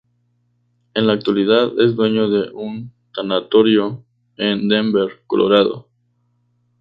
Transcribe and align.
En 0.95 1.05
la 1.05 1.13
actualidad 1.13 1.79
es 1.79 1.95
dueño 1.95 2.27
de 2.27 2.49
un 2.55 2.91
tanatorio 3.13 4.03
en 4.35 4.67
Denver, 4.67 5.21
Colorado. 5.27 5.89